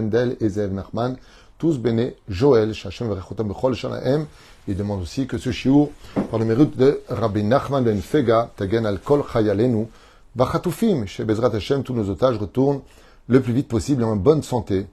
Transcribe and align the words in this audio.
Mendel 0.00 0.36
et 0.40 0.48
Zev 0.48 0.72
Nachman, 0.72 1.16
tous 1.58 1.78
béné 1.78 2.16
Joël, 2.28 2.72
Shachem 2.72 3.08
Verechotam 3.08 3.48
Bechol 3.48 3.74
Shanaem. 3.74 4.26
Il 4.68 4.76
demande 4.76 5.02
aussi 5.02 5.26
que 5.26 5.38
ce 5.38 5.50
shiur, 5.50 5.88
par 6.30 6.38
le 6.38 6.44
mérite 6.44 6.76
de 6.76 7.00
Rabbi 7.08 7.42
Nachman 7.42 7.82
ben 7.82 8.00
Fega, 8.00 8.50
Tagen 8.56 8.86
al 8.86 9.00
Kol 9.00 9.24
Chayalenu, 9.32 9.86
Bachatufim, 10.36 11.06
chez 11.06 11.24
Bezrat 11.24 11.54
Hashem, 11.54 11.82
tous 11.82 11.94
nos 11.94 12.08
otages 12.10 12.38
retournent 12.38 12.80
le 13.26 13.40
plus 13.40 13.52
vite 13.52 13.68
possible 13.68 14.04
en 14.04 14.14
bonne 14.16 14.42
santé. 14.42 14.86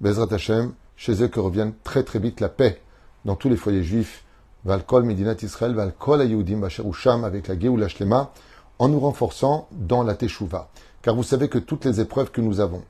Bezrat 0.00 0.32
Hashem, 0.32 0.72
chez 0.96 1.22
eux 1.22 1.28
que 1.28 1.40
revienne 1.40 1.72
très 1.82 2.04
très 2.04 2.18
vite 2.18 2.40
la 2.40 2.48
paix 2.48 2.80
dans 3.24 3.34
tous 3.34 3.48
les 3.48 3.56
foyers 3.56 3.82
juifs. 3.82 4.24
Valkol 4.64 5.02
Medinat 5.02 5.36
Israël, 5.42 5.74
Valkol 5.74 6.20
Ayudim, 6.20 6.58
Basher 6.58 6.84
Usham, 6.86 7.24
avec 7.24 7.48
la 7.48 7.58
Géoula 7.58 7.88
Shlema, 7.88 8.32
en 8.78 8.88
nous 8.88 9.00
renforçant 9.00 9.68
dans 9.72 10.04
la 10.04 10.14
Teshuvah. 10.14 10.68
Car 11.02 11.16
vous 11.16 11.24
savez 11.24 11.48
que 11.48 11.58
toutes 11.58 11.84
les 11.84 12.00
épreuves 12.00 12.30
que 12.30 12.40
nous 12.40 12.60
avons, 12.60 12.82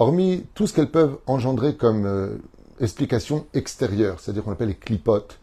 hormis 0.00 0.46
tout 0.54 0.66
ce 0.66 0.72
qu'elles 0.72 0.90
peuvent 0.90 1.18
engendrer 1.26 1.76
comme 1.76 2.06
euh, 2.06 2.38
explication 2.80 3.46
extérieure, 3.54 4.18
c'est-à-dire 4.18 4.42
qu'on 4.42 4.52
appelle 4.52 4.68
les 4.68 4.74
clipotes, 4.74 5.38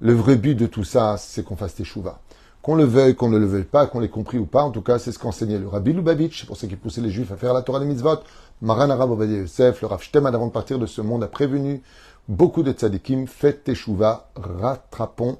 le 0.00 0.12
vrai 0.12 0.36
but 0.36 0.54
de 0.54 0.66
tout 0.66 0.84
ça, 0.84 1.16
c'est 1.16 1.44
qu'on 1.44 1.56
fasse 1.56 1.76
Teshuvah. 1.76 2.20
Qu'on 2.62 2.74
le 2.74 2.84
veuille, 2.84 3.14
qu'on 3.14 3.30
ne 3.30 3.38
le 3.38 3.46
veuille 3.46 3.64
pas, 3.64 3.86
qu'on 3.86 4.00
l'ait 4.00 4.08
compris 4.08 4.38
ou 4.38 4.46
pas, 4.46 4.62
en 4.62 4.70
tout 4.70 4.82
cas, 4.82 4.98
c'est 4.98 5.12
ce 5.12 5.18
qu'enseignait 5.18 5.58
le 5.58 5.68
Rabbi 5.68 5.92
Lubavitch, 5.92 6.40
c'est 6.40 6.46
pour 6.46 6.56
ça 6.56 6.66
qu'il 6.66 6.76
poussait 6.76 7.00
les 7.00 7.10
Juifs 7.10 7.30
à 7.32 7.36
faire 7.36 7.54
la 7.54 7.62
Torah 7.62 7.80
des 7.80 7.86
mitzvot. 7.86 8.18
Maran 8.60 8.90
Arab 8.90 9.12
Obadiah 9.12 9.38
Yosef, 9.38 9.80
le 9.80 9.86
Rav 9.86 10.02
avant 10.12 10.46
de 10.46 10.52
partir 10.52 10.78
de 10.78 10.86
ce 10.86 11.00
monde, 11.00 11.22
a 11.22 11.28
prévenu 11.28 11.80
beaucoup 12.28 12.62
de 12.62 12.72
tzadikim, 12.72 13.26
faites 13.26 13.64
teshuva, 13.64 14.28
rattrapons 14.34 15.38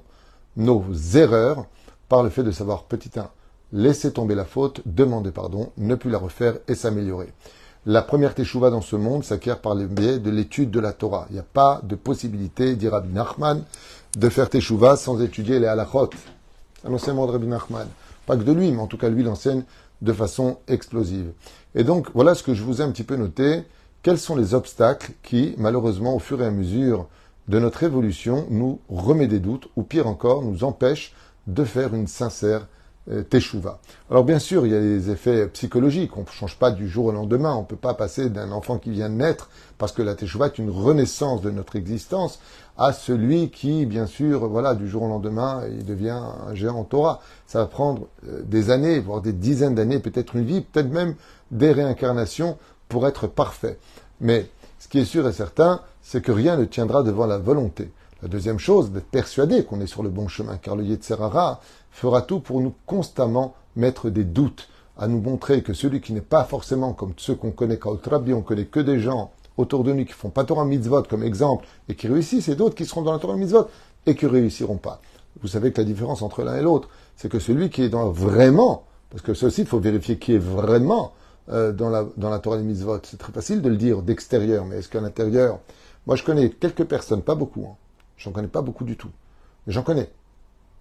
nos 0.55 0.83
erreurs 1.13 1.65
par 2.09 2.23
le 2.23 2.29
fait 2.29 2.43
de 2.43 2.51
savoir, 2.51 2.85
petit 2.85 3.19
1, 3.19 3.29
laisser 3.73 4.13
tomber 4.13 4.35
la 4.35 4.45
faute, 4.45 4.81
demander 4.85 5.31
pardon, 5.31 5.71
ne 5.77 5.95
plus 5.95 6.09
la 6.09 6.17
refaire 6.17 6.55
et 6.67 6.75
s'améliorer. 6.75 7.31
La 7.87 8.03
première 8.03 8.35
teshuva 8.35 8.69
dans 8.69 8.81
ce 8.81 8.95
monde 8.95 9.23
s'acquiert 9.23 9.59
par 9.59 9.73
le 9.73 9.87
biais 9.87 10.19
de 10.19 10.29
l'étude 10.29 10.69
de 10.69 10.79
la 10.79 10.93
Torah. 10.93 11.25
Il 11.31 11.33
n'y 11.33 11.39
a 11.39 11.43
pas 11.43 11.81
de 11.81 11.95
possibilité, 11.95 12.75
dit 12.75 12.87
Rabbi 12.87 13.11
Nachman, 13.11 13.63
de 14.15 14.29
faire 14.29 14.51
teshuva 14.51 14.95
sans 14.97 15.19
étudier 15.19 15.59
les 15.59 15.65
halachot. 15.65 16.11
C'est 16.79 16.87
un 16.87 16.93
enseignement 16.93 17.25
de 17.25 17.31
Rabbi 17.31 17.47
Nachman. 17.47 17.87
Pas 18.27 18.37
que 18.37 18.43
de 18.43 18.51
lui, 18.51 18.71
mais 18.71 18.79
en 18.79 18.85
tout 18.85 18.99
cas 18.99 19.09
lui 19.09 19.23
l'enseigne 19.23 19.63
de 20.03 20.13
façon 20.13 20.59
explosive. 20.67 21.31
Et 21.73 21.83
donc 21.83 22.09
voilà 22.13 22.35
ce 22.35 22.43
que 22.43 22.53
je 22.53 22.61
vous 22.61 22.81
ai 22.81 22.83
un 22.83 22.91
petit 22.91 23.03
peu 23.03 23.15
noté. 23.15 23.63
Quels 24.03 24.19
sont 24.19 24.35
les 24.35 24.53
obstacles 24.53 25.13
qui, 25.23 25.55
malheureusement, 25.57 26.15
au 26.15 26.19
fur 26.19 26.39
et 26.43 26.45
à 26.45 26.51
mesure 26.51 27.07
de 27.47 27.57
notre 27.57 27.81
évolution, 27.81 28.45
nous 28.51 28.79
remet 28.89 29.27
des 29.27 29.39
doutes, 29.39 29.69
ou 29.75 29.81
pire 29.81 30.05
encore, 30.05 30.43
nous 30.43 30.63
empêchent 30.63 31.13
de 31.47 31.63
faire 31.63 31.95
une 31.95 32.05
sincère 32.05 32.67
teshuva. 33.29 33.79
Alors 34.09 34.23
bien 34.23 34.39
sûr, 34.39 34.65
il 34.65 34.71
y 34.71 34.75
a 34.75 34.79
des 34.79 35.09
effets 35.09 35.47
psychologiques. 35.47 36.15
On 36.17 36.21
ne 36.21 36.27
change 36.27 36.57
pas 36.57 36.71
du 36.71 36.87
jour 36.87 37.05
au 37.05 37.11
lendemain. 37.11 37.55
On 37.55 37.61
ne 37.61 37.65
peut 37.65 37.75
pas 37.75 37.93
passer 37.93 38.29
d'un 38.29 38.51
enfant 38.51 38.77
qui 38.77 38.91
vient 38.91 39.09
de 39.09 39.15
naître, 39.15 39.49
parce 39.77 39.91
que 39.91 40.01
la 40.01 40.15
teshuva 40.15 40.47
est 40.47 40.59
une 40.59 40.69
renaissance 40.69 41.41
de 41.41 41.49
notre 41.49 41.75
existence, 41.75 42.39
à 42.77 42.93
celui 42.93 43.49
qui, 43.49 43.85
bien 43.85 44.05
sûr, 44.05 44.47
voilà, 44.47 44.75
du 44.75 44.87
jour 44.87 45.03
au 45.03 45.07
lendemain, 45.07 45.63
il 45.69 45.85
devient 45.85 46.19
un 46.47 46.55
géant 46.55 46.83
Torah. 46.83 47.21
Ça 47.45 47.59
va 47.59 47.65
prendre 47.65 48.07
euh, 48.27 48.41
des 48.43 48.69
années, 48.69 48.99
voire 48.99 49.21
des 49.21 49.33
dizaines 49.33 49.75
d'années, 49.75 49.99
peut-être 49.99 50.35
une 50.35 50.45
vie, 50.45 50.61
peut-être 50.61 50.91
même 50.91 51.15
des 51.51 51.71
réincarnations 51.71 52.57
pour 52.87 53.07
être 53.07 53.27
parfait. 53.27 53.77
Mais 54.19 54.49
ce 54.79 54.87
qui 54.87 54.99
est 54.99 55.05
sûr 55.05 55.27
et 55.27 55.33
certain, 55.33 55.81
c'est 56.01 56.21
que 56.21 56.31
rien 56.31 56.57
ne 56.57 56.65
tiendra 56.65 57.03
devant 57.03 57.25
la 57.25 57.37
volonté. 57.37 57.91
La 58.21 58.27
deuxième 58.27 58.59
chose, 58.59 58.91
d'être 58.91 59.09
persuadé 59.09 59.63
qu'on 59.63 59.81
est 59.81 59.87
sur 59.87 60.03
le 60.03 60.09
bon 60.09 60.27
chemin, 60.27 60.57
car 60.57 60.75
le 60.75 60.83
Yetzerara 60.83 61.59
fera 61.89 62.21
tout 62.21 62.39
pour 62.39 62.61
nous 62.61 62.73
constamment 62.85 63.55
mettre 63.75 64.11
des 64.11 64.23
doutes, 64.23 64.69
à 64.95 65.07
nous 65.07 65.19
montrer 65.19 65.63
que 65.63 65.73
celui 65.73 66.01
qui 66.01 66.13
n'est 66.13 66.21
pas 66.21 66.43
forcément 66.43 66.93
comme 66.93 67.13
ceux 67.17 67.33
qu'on 67.33 67.49
connaît 67.49 67.79
qu'à 67.79 67.89
Trabi, 67.99 68.33
on 68.33 68.43
connaît 68.43 68.65
que 68.65 68.79
des 68.79 68.99
gens 68.99 69.31
autour 69.57 69.83
de 69.83 69.91
nous 69.91 70.05
qui 70.05 70.13
font 70.13 70.29
pas 70.29 70.43
Torah 70.43 70.65
mitzvot 70.65 71.01
comme 71.03 71.23
exemple 71.23 71.65
et 71.89 71.95
qui 71.95 72.07
réussissent, 72.07 72.47
et 72.47 72.55
d'autres 72.55 72.75
qui 72.75 72.85
seront 72.85 73.01
dans 73.01 73.11
la 73.11 73.17
Torah 73.17 73.35
mitzvot 73.35 73.67
et 74.05 74.15
qui 74.15 74.27
réussiront 74.27 74.77
pas. 74.77 75.01
Vous 75.41 75.47
savez 75.47 75.71
que 75.71 75.81
la 75.81 75.85
différence 75.85 76.21
entre 76.21 76.43
l'un 76.43 76.57
et 76.57 76.61
l'autre, 76.61 76.89
c'est 77.15 77.29
que 77.29 77.39
celui 77.39 77.71
qui 77.71 77.81
est 77.81 77.89
dans 77.89 78.11
vraiment, 78.11 78.83
parce 79.09 79.23
que 79.23 79.33
ceci, 79.33 79.61
il 79.61 79.67
faut 79.67 79.79
vérifier 79.79 80.19
qui 80.19 80.35
est 80.35 80.37
vraiment 80.37 81.13
euh, 81.49 81.71
dans, 81.71 81.89
la, 81.89 82.05
dans 82.17 82.29
la 82.29 82.37
Torah 82.37 82.57
mitzvot. 82.59 82.99
C'est 83.03 83.17
très 83.17 83.33
facile 83.33 83.63
de 83.63 83.69
le 83.69 83.77
dire 83.77 84.03
d'extérieur, 84.03 84.65
mais 84.65 84.77
est-ce 84.77 84.89
qu'à 84.89 85.01
l'intérieur? 85.01 85.57
Moi, 86.05 86.15
je 86.15 86.23
connais 86.23 86.51
quelques 86.51 86.85
personnes, 86.85 87.23
pas 87.23 87.35
beaucoup, 87.35 87.65
hein. 87.67 87.75
J'en 88.23 88.31
connais 88.31 88.47
pas 88.47 88.61
beaucoup 88.61 88.83
du 88.83 88.97
tout, 88.97 89.09
mais 89.65 89.73
j'en 89.73 89.83
connais. 89.83 90.09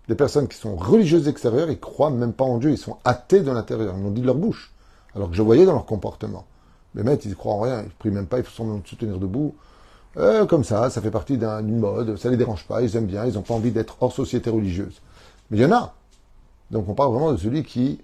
Des 0.08 0.14
personnes 0.14 0.48
qui 0.48 0.56
sont 0.56 0.76
religieuses 0.76 1.28
extérieures, 1.28 1.70
ils 1.70 1.78
croient 1.78 2.10
même 2.10 2.32
pas 2.32 2.44
en 2.44 2.58
Dieu, 2.58 2.70
ils 2.70 2.78
sont 2.78 2.96
athées 3.04 3.40
de 3.40 3.50
l'intérieur, 3.50 3.94
ils 3.96 4.02
l'ont 4.02 4.10
dit 4.10 4.22
de 4.22 4.26
leur 4.26 4.34
bouche, 4.34 4.72
alors 5.14 5.30
que 5.30 5.36
je 5.36 5.42
voyais 5.42 5.64
dans 5.64 5.72
leur 5.72 5.86
comportement. 5.86 6.46
Les 6.94 7.02
maîtres, 7.02 7.26
ils 7.26 7.36
croient 7.36 7.54
en 7.54 7.60
rien, 7.60 7.82
ils 7.82 7.90
prient 7.90 8.10
même 8.10 8.26
pas, 8.26 8.38
ils 8.38 8.44
font 8.44 8.82
se 8.84 8.94
tenir 8.96 9.18
debout. 9.18 9.54
Euh, 10.16 10.44
comme 10.46 10.64
ça, 10.64 10.90
ça 10.90 11.00
fait 11.00 11.10
partie 11.10 11.38
d'une 11.38 11.78
mode, 11.78 12.16
ça 12.16 12.30
les 12.30 12.36
dérange 12.36 12.66
pas, 12.66 12.82
ils 12.82 12.96
aiment 12.96 13.06
bien, 13.06 13.24
ils 13.26 13.34
n'ont 13.34 13.42
pas 13.42 13.54
envie 13.54 13.70
d'être 13.70 13.96
hors 14.00 14.12
société 14.12 14.50
religieuse. 14.50 15.00
Mais 15.50 15.58
il 15.58 15.60
y 15.60 15.64
en 15.64 15.72
a. 15.72 15.94
Donc 16.70 16.88
on 16.88 16.94
parle 16.94 17.12
vraiment 17.12 17.32
de 17.32 17.36
celui 17.36 17.62
qui 17.62 18.00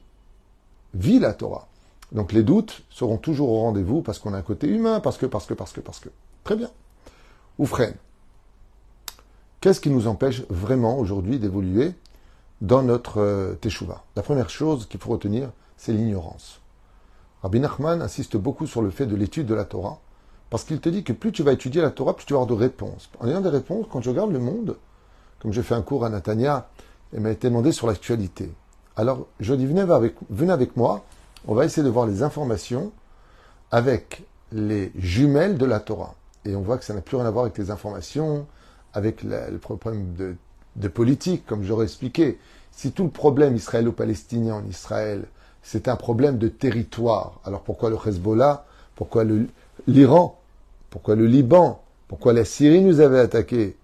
vit 0.94 1.18
la 1.18 1.32
Torah. 1.32 1.66
Donc 2.12 2.32
les 2.32 2.44
doutes 2.44 2.82
seront 2.90 3.16
toujours 3.16 3.50
au 3.50 3.60
rendez-vous 3.62 4.02
parce 4.02 4.20
qu'on 4.20 4.34
a 4.34 4.38
un 4.38 4.42
côté 4.42 4.68
humain, 4.68 5.00
parce 5.00 5.18
que, 5.18 5.26
parce 5.26 5.46
que, 5.46 5.54
parce 5.54 5.72
que, 5.72 5.80
parce 5.80 5.98
que. 5.98 6.08
Très 6.44 6.54
bien. 6.54 6.70
Ou 7.58 7.66
freine. 7.66 7.94
Qu'est-ce 9.60 9.80
qui 9.80 9.90
nous 9.90 10.06
empêche 10.06 10.42
vraiment 10.50 10.98
aujourd'hui 10.98 11.38
d'évoluer 11.38 11.94
dans 12.60 12.82
notre 12.82 13.20
euh, 13.20 13.54
teshuva? 13.54 14.04
La 14.14 14.22
première 14.22 14.50
chose 14.50 14.86
qu'il 14.86 15.00
faut 15.00 15.10
retenir, 15.10 15.50
c'est 15.76 15.92
l'ignorance. 15.92 16.60
Rabbi 17.42 17.60
Nachman 17.60 18.02
insiste 18.02 18.36
beaucoup 18.36 18.66
sur 18.66 18.82
le 18.82 18.90
fait 18.90 19.06
de 19.06 19.16
l'étude 19.16 19.46
de 19.46 19.54
la 19.54 19.64
Torah, 19.64 19.98
parce 20.50 20.64
qu'il 20.64 20.80
te 20.80 20.88
dit 20.88 21.04
que 21.04 21.12
plus 21.12 21.32
tu 21.32 21.42
vas 21.42 21.52
étudier 21.52 21.80
la 21.80 21.90
Torah, 21.90 22.14
plus 22.14 22.26
tu 22.26 22.34
vas 22.34 22.40
avoir 22.40 22.56
de 22.56 22.62
réponses. 22.62 23.08
En 23.20 23.28
ayant 23.28 23.40
des 23.40 23.48
réponses, 23.48 23.86
quand 23.90 24.02
je 24.02 24.10
regarde 24.10 24.32
le 24.32 24.38
monde, 24.38 24.76
comme 25.40 25.52
j'ai 25.52 25.62
fait 25.62 25.74
un 25.74 25.82
cours 25.82 26.04
à 26.04 26.10
Natania, 26.10 26.68
il 27.12 27.20
m'a 27.20 27.30
été 27.30 27.48
demandé 27.48 27.72
sur 27.72 27.86
l'actualité. 27.86 28.52
Alors 28.96 29.26
je 29.40 29.54
dis, 29.54 29.66
venez 29.66 29.80
avec, 29.80 30.14
venez 30.30 30.52
avec 30.52 30.76
moi, 30.76 31.04
on 31.46 31.54
va 31.54 31.64
essayer 31.64 31.82
de 31.82 31.90
voir 31.90 32.06
les 32.06 32.22
informations 32.22 32.92
avec 33.70 34.24
les 34.52 34.92
jumelles 34.96 35.58
de 35.58 35.66
la 35.66 35.80
Torah. 35.80 36.14
Et 36.44 36.54
on 36.54 36.62
voit 36.62 36.78
que 36.78 36.84
ça 36.84 36.94
n'a 36.94 37.00
plus 37.00 37.16
rien 37.16 37.26
à 37.26 37.30
voir 37.30 37.44
avec 37.44 37.58
les 37.58 37.70
informations, 37.70 38.46
avec 38.96 39.22
le 39.22 39.58
problème 39.58 40.14
de, 40.74 40.88
politique, 40.88 41.44
comme 41.44 41.62
j'aurais 41.62 41.84
expliqué. 41.84 42.38
Si 42.72 42.92
tout 42.92 43.04
le 43.04 43.10
problème 43.10 43.54
israélo-palestinien 43.54 44.54
en 44.54 44.64
Israël, 44.64 45.24
c'est 45.62 45.86
un 45.86 45.96
problème 45.96 46.38
de 46.38 46.48
territoire, 46.48 47.40
alors 47.44 47.60
pourquoi 47.60 47.90
le 47.90 47.96
Hezbollah 48.06 48.64
Pourquoi 48.94 49.24
l'Iran 49.86 50.40
Pourquoi 50.88 51.14
le 51.14 51.26
Liban 51.26 51.82
Pourquoi 52.08 52.32
la 52.32 52.46
Syrie 52.46 52.80
nous 52.80 53.00
avait 53.00 53.20
attaqués? 53.20 53.76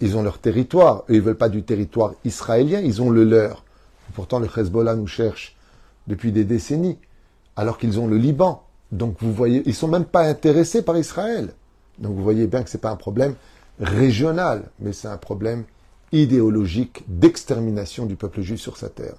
Ils 0.00 0.16
ont 0.16 0.22
leur 0.22 0.38
territoire. 0.38 1.02
Ils 1.08 1.16
ne 1.16 1.20
veulent 1.20 1.36
pas 1.36 1.48
du 1.48 1.64
territoire 1.64 2.14
israélien, 2.24 2.80
ils 2.80 3.02
ont 3.02 3.10
le 3.10 3.24
leur. 3.24 3.64
pourtant, 4.14 4.38
le 4.38 4.46
Hezbollah 4.46 4.94
nous 4.94 5.08
cherche 5.08 5.56
depuis 6.06 6.30
des 6.30 6.44
décennies, 6.44 6.98
alors 7.56 7.78
qu'ils 7.78 7.98
ont 7.98 8.06
le 8.06 8.16
Liban. 8.16 8.62
Donc 8.92 9.16
vous 9.18 9.32
voyez, 9.32 9.64
ils 9.66 9.74
sont 9.74 9.88
même 9.88 10.04
pas 10.04 10.22
intéressés 10.22 10.82
par 10.82 10.96
Israël. 10.96 11.52
Donc 11.98 12.14
vous 12.14 12.22
voyez 12.22 12.46
bien 12.46 12.62
que 12.62 12.70
ce 12.70 12.76
n'est 12.76 12.80
pas 12.80 12.90
un 12.90 12.96
problème 12.96 13.34
régional, 13.80 14.64
mais 14.80 14.92
c'est 14.92 15.08
un 15.08 15.16
problème 15.16 15.64
idéologique 16.12 17.04
d'extermination 17.08 18.06
du 18.06 18.16
peuple 18.16 18.40
juif 18.40 18.60
sur 18.60 18.76
sa 18.76 18.88
terre. 18.88 19.14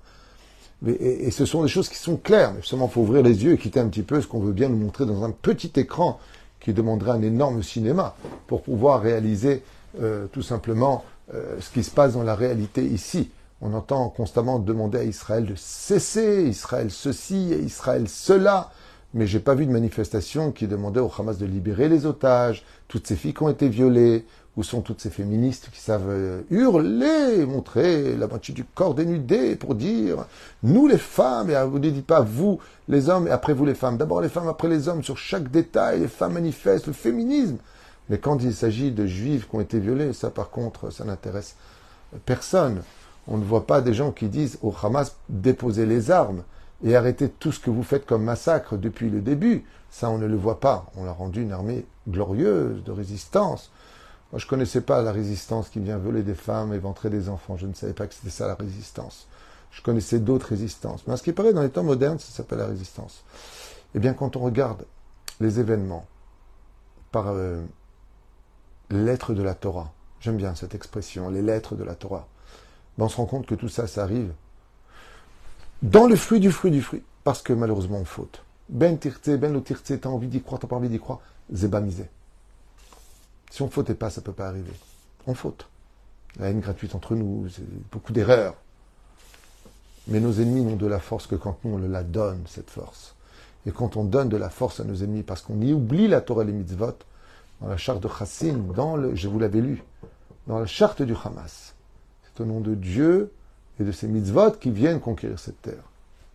Et, 0.87 1.31
ce 1.31 1.45
sont 1.45 1.63
des 1.63 1.69
choses 1.69 1.89
qui 1.89 1.97
sont 1.97 2.17
claires, 2.17 2.53
mais 2.53 2.61
seulement 2.61 2.87
il 2.87 2.93
faut 2.93 3.01
ouvrir 3.01 3.23
les 3.23 3.43
yeux 3.43 3.53
et 3.53 3.57
quitter 3.57 3.79
un 3.79 3.87
petit 3.87 4.03
peu 4.03 4.21
ce 4.21 4.27
qu'on 4.27 4.39
veut 4.39 4.53
bien 4.53 4.69
nous 4.69 4.77
montrer 4.77 5.05
dans 5.05 5.23
un 5.23 5.31
petit 5.31 5.71
écran 5.77 6.19
qui 6.59 6.73
demanderait 6.73 7.11
un 7.11 7.21
énorme 7.21 7.63
cinéma 7.63 8.15
pour 8.47 8.61
pouvoir 8.61 9.01
réaliser 9.01 9.63
euh, 10.01 10.27
tout 10.31 10.41
simplement 10.41 11.05
euh, 11.33 11.57
ce 11.59 11.71
qui 11.71 11.83
se 11.83 11.91
passe 11.91 12.13
dans 12.13 12.23
la 12.23 12.35
réalité 12.35 12.85
ici. 12.85 13.31
On 13.61 13.73
entend 13.73 14.09
constamment 14.09 14.59
demander 14.59 14.99
à 14.99 15.03
Israël 15.03 15.45
de 15.45 15.55
cesser, 15.55 16.43
Israël 16.47 16.91
ceci 16.91 17.53
et 17.53 17.59
Israël 17.59 18.07
cela. 18.07 18.71
Mais 19.13 19.27
j'ai 19.27 19.39
pas 19.39 19.55
vu 19.55 19.65
de 19.65 19.71
manifestation 19.71 20.51
qui 20.51 20.67
demandait 20.67 20.99
au 20.99 21.09
Hamas 21.17 21.37
de 21.37 21.45
libérer 21.45 21.87
les 21.87 22.05
otages, 22.05 22.65
toutes 22.89 23.07
ces 23.07 23.15
filles 23.15 23.33
qui 23.33 23.43
ont 23.43 23.49
été 23.49 23.69
violées, 23.69 24.25
où 24.57 24.63
sont 24.63 24.81
toutes 24.81 25.01
ces 25.01 25.09
féministes 25.09 25.69
qui 25.71 25.79
savent 25.79 26.09
euh, 26.09 26.41
hurler, 26.49 27.45
montrer 27.45 28.15
la 28.15 28.27
moitié 28.27 28.53
du 28.53 28.63
corps 28.63 28.95
dénudé 28.95 29.55
pour 29.55 29.75
dire 29.75 30.25
nous 30.63 30.87
les 30.87 30.97
femmes, 30.97 31.49
et 31.49 31.63
vous 31.65 31.79
ne 31.79 31.89
dites 31.89 32.05
pas 32.05 32.21
vous 32.21 32.59
les 32.87 33.09
hommes 33.09 33.27
et 33.27 33.31
après 33.31 33.53
vous 33.53 33.65
les 33.65 33.75
femmes. 33.75 33.97
D'abord 33.97 34.21
les 34.21 34.29
femmes, 34.29 34.47
après 34.47 34.69
les 34.69 34.87
hommes, 34.87 35.03
sur 35.03 35.17
chaque 35.17 35.51
détail, 35.51 35.99
les 36.01 36.07
femmes 36.07 36.33
manifestent 36.33 36.87
le 36.87 36.93
féminisme. 36.93 37.57
Mais 38.09 38.17
quand 38.17 38.41
il 38.43 38.53
s'agit 38.53 38.91
de 38.91 39.05
juifs 39.05 39.49
qui 39.49 39.55
ont 39.55 39.61
été 39.61 39.79
violés, 39.79 40.13
ça 40.13 40.29
par 40.29 40.49
contre, 40.49 40.91
ça 40.91 41.03
n'intéresse 41.03 41.55
personne. 42.25 42.81
On 43.27 43.37
ne 43.37 43.43
voit 43.43 43.65
pas 43.65 43.81
des 43.81 43.93
gens 43.93 44.11
qui 44.11 44.27
disent 44.27 44.59
au 44.61 44.73
Hamas 44.83 45.15
déposez 45.29 45.85
les 45.85 46.11
armes 46.11 46.43
et 46.83 46.95
arrêtez 46.95 47.29
tout 47.29 47.51
ce 47.51 47.59
que 47.59 47.71
vous 47.71 47.83
faites 47.83 48.05
comme 48.05 48.23
massacre 48.23 48.77
depuis 48.77 49.09
le 49.09 49.21
début. 49.21 49.65
Ça, 49.89 50.09
on 50.09 50.17
ne 50.17 50.27
le 50.27 50.35
voit 50.35 50.59
pas. 50.59 50.85
On 50.95 51.07
a 51.07 51.11
rendu 51.11 51.41
une 51.41 51.51
armée 51.51 51.85
glorieuse 52.07 52.83
de 52.83 52.91
résistance. 52.91 53.71
Je 54.35 54.45
ne 54.45 54.49
connaissais 54.49 54.81
pas 54.81 55.01
la 55.01 55.11
résistance 55.11 55.69
qui 55.69 55.79
vient 55.79 55.97
voler 55.97 56.23
des 56.23 56.35
femmes 56.35 56.73
et 56.73 56.77
ventrer 56.77 57.09
des 57.09 57.29
enfants. 57.29 57.57
Je 57.57 57.67
ne 57.67 57.73
savais 57.73 57.93
pas 57.93 58.07
que 58.07 58.13
c'était 58.13 58.29
ça 58.29 58.47
la 58.47 58.55
résistance. 58.55 59.27
Je 59.71 59.81
connaissais 59.81 60.19
d'autres 60.19 60.47
résistances. 60.47 61.05
Mais 61.07 61.15
ce 61.17 61.23
qui 61.23 61.31
paraît 61.31 61.53
dans 61.53 61.61
les 61.61 61.69
temps 61.69 61.83
modernes, 61.83 62.19
ça 62.19 62.31
s'appelle 62.31 62.59
la 62.59 62.67
résistance. 62.67 63.23
Eh 63.93 63.99
bien, 63.99 64.13
quand 64.13 64.35
on 64.35 64.41
regarde 64.41 64.85
les 65.39 65.59
événements 65.59 66.05
par 67.11 67.29
euh, 67.29 67.63
les 68.89 69.03
lettres 69.03 69.33
de 69.33 69.41
la 69.41 69.55
Torah. 69.55 69.93
J'aime 70.19 70.37
bien 70.37 70.55
cette 70.55 70.75
expression, 70.75 71.29
les 71.29 71.41
lettres 71.41 71.75
de 71.75 71.83
la 71.83 71.95
Torah. 71.95 72.27
Ben, 72.97 73.05
on 73.05 73.09
se 73.09 73.17
rend 73.17 73.25
compte 73.25 73.45
que 73.45 73.55
tout 73.55 73.69
ça, 73.69 73.87
ça 73.87 74.03
arrive 74.03 74.33
dans 75.81 76.07
le 76.07 76.15
fruit 76.15 76.39
du 76.39 76.51
fruit 76.51 76.71
du 76.71 76.81
fruit. 76.81 77.03
Parce 77.23 77.41
que 77.41 77.53
malheureusement, 77.53 77.99
on 77.99 78.05
faute. 78.05 78.43
Ben 78.69 78.97
tirtse, 78.97 79.29
ben 79.29 79.53
lo 79.53 79.61
tirtse, 79.61 79.93
t'as 79.99 80.09
envie 80.09 80.27
d'y 80.27 80.41
croire, 80.41 80.59
t'as 80.59 80.67
pas 80.67 80.75
envie 80.75 80.89
d'y 80.89 80.99
croire. 80.99 81.19
Zébamisé. 81.53 82.09
Si 83.51 83.61
on 83.61 83.69
fautait 83.69 83.95
pas, 83.95 84.09
ça 84.09 84.21
ne 84.21 84.25
peut 84.25 84.33
pas 84.33 84.47
arriver. 84.47 84.73
On 85.27 85.33
faute. 85.33 85.67
La 86.39 86.49
haine 86.49 86.59
gratuite 86.59 86.95
entre 86.95 87.15
nous, 87.15 87.47
c'est 87.49 87.63
beaucoup 87.91 88.11
d'erreurs. 88.11 88.55
Mais 90.07 90.19
nos 90.19 90.33
ennemis 90.33 90.63
n'ont 90.63 90.75
de 90.75 90.87
la 90.87 90.99
force 90.99 91.27
que 91.27 91.35
quand 91.35 91.57
nous, 91.63 91.75
on 91.75 91.77
la 91.77 92.03
donne, 92.03 92.43
cette 92.47 92.69
force. 92.69 93.15
Et 93.65 93.71
quand 93.71 93.97
on 93.97 94.03
donne 94.03 94.29
de 94.29 94.37
la 94.37 94.49
force 94.49 94.79
à 94.79 94.83
nos 94.83 94.95
ennemis, 94.95 95.23
parce 95.23 95.41
qu'on 95.41 95.59
y 95.61 95.73
oublie 95.73 96.07
la 96.07 96.21
Torah 96.21 96.43
et 96.43 96.47
les 96.47 96.53
mitzvot, 96.53 96.97
dans 97.61 97.67
la 97.67 97.77
charte 97.77 98.03
de 98.03 98.09
Chassin, 98.09 98.57
dans 98.75 98.95
le, 98.95 99.15
je 99.15 99.27
vous 99.27 99.39
l'avais 99.39 99.61
lu, 99.61 99.83
dans 100.47 100.59
la 100.59 100.67
charte 100.67 101.01
du 101.01 101.15
Hamas, 101.23 101.73
c'est 102.23 102.43
au 102.43 102.45
nom 102.45 102.59
de 102.59 102.75
Dieu 102.75 103.31
et 103.79 103.83
de 103.83 103.91
ses 103.91 104.07
mitzvot 104.07 104.51
qui 104.51 104.69
viennent 104.69 104.99
conquérir 104.99 105.39
cette 105.39 105.61
terre. 105.61 105.83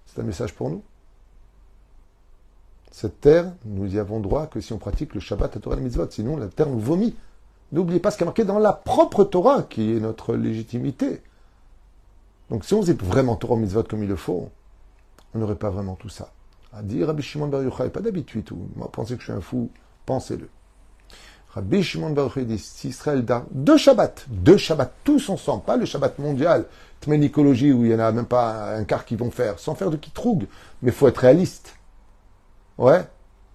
C'est 0.07 0.21
un 0.21 0.25
message 0.25 0.55
pour 0.55 0.71
nous. 0.71 0.83
Cette 2.91 3.21
terre, 3.21 3.53
nous 3.65 3.95
y 3.95 3.99
avons 3.99 4.21
droit 4.21 4.47
que 4.47 4.61
si 4.61 4.73
on 4.73 4.79
pratique 4.79 5.15
le 5.15 5.21
Shabbat, 5.21 5.55
la 5.55 5.61
Torah 5.61 5.77
et 5.77 5.81
mitzvot. 5.81 6.11
Sinon, 6.11 6.37
la 6.37 6.49
terre 6.49 6.69
nous 6.69 6.81
vomit. 6.81 7.17
N'oubliez 7.73 8.01
pas 8.01 8.11
ce 8.11 8.17
qui 8.17 8.25
est 8.25 8.27
marqué 8.27 8.45
dans 8.45 8.59
la 8.59 8.73
propre 8.73 9.25
Torah, 9.25 9.63
qui 9.63 9.97
est 9.97 10.01
notre 10.01 10.35
légitimité. 10.35 11.23
Donc 12.51 12.65
si 12.65 12.75
on 12.75 12.83
faisait 12.83 12.95
vraiment 12.95 13.37
Torah 13.37 13.57
mitzvot 13.57 13.85
comme 13.85 14.03
il 14.03 14.09
le 14.09 14.17
faut, 14.17 14.51
on 15.35 15.39
n'aurait 15.39 15.55
pas 15.55 15.71
vraiment 15.71 15.95
tout 15.95 16.09
ça. 16.09 16.33
À 16.73 16.83
dire 16.83 17.07
Rabbi 17.07 17.23
Shimon 17.23 17.47
Bar 17.47 17.63
Yochai, 17.63 17.91
pas 17.91 18.01
d'habitude, 18.01 18.51
moi 18.77 18.89
pensez 18.93 19.15
que 19.15 19.21
je 19.21 19.27
suis 19.27 19.33
un 19.33 19.41
fou, 19.41 19.71
pensez-le. 20.05 20.49
Rabbi 21.51 21.83
Shimon 21.83 22.11
Bar 22.11 22.27
Yochai 22.27 22.45
dit, 22.45 22.59
si 22.59 22.89
Israël 22.89 23.25
a 23.29 23.45
deux 23.53 23.77
Shabbats, 23.77 24.15
deux 24.29 24.57
Shabbats 24.57 24.93
tous 25.05 25.29
ensemble, 25.31 25.63
pas 25.63 25.77
le 25.77 25.85
Shabbat 25.85 26.19
mondial, 26.19 26.67
tménicologie 27.01 27.73
où 27.73 27.85
il 27.85 27.91
n'y 27.91 27.95
en 27.95 28.01
a 28.01 28.11
même 28.11 28.27
pas 28.27 28.75
un 28.75 28.83
quart 28.83 29.05
qui 29.05 29.15
vont 29.15 29.31
faire, 29.31 29.61
sans 29.61 29.77
faire 29.77 29.91
de 29.91 29.97
kitroug, 29.97 30.49
mais 30.83 30.91
faut 30.91 31.07
être 31.07 31.19
réaliste. 31.19 31.77
Ouais. 32.81 33.05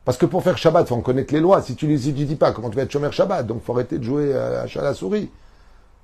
Parce 0.06 0.18
que 0.20 0.28
pour 0.28 0.44
faire 0.44 0.58
Shabbat, 0.58 0.86
il 0.86 0.90
faut 0.90 0.96
en 0.96 1.02
connaître 1.02 1.34
les 1.34 1.40
lois. 1.40 1.62
Si 1.64 1.76
tu 1.76 1.88
ne 1.88 1.98
dis 1.98 2.36
pas, 2.36 2.52
comment 2.52 2.70
tu 2.70 2.76
vas 2.76 2.84
être 2.84 2.92
chômeur 2.92 3.12
Shabbat? 3.12 3.46
Donc, 3.48 3.64
faut 3.64 3.74
arrêter 3.74 3.98
de 3.98 4.04
jouer 4.04 4.36
à, 4.36 4.62
à 4.62 4.82
la 4.84 4.94
souris. 4.94 5.32